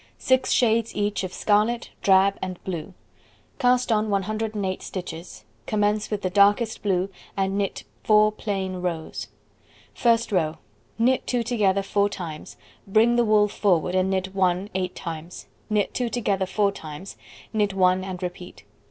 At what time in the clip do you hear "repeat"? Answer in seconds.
18.23-18.63